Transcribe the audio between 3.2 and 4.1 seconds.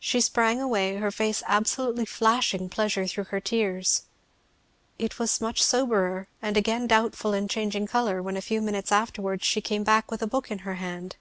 her tears.